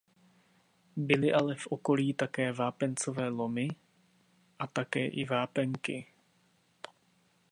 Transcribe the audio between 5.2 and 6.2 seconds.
vápenky.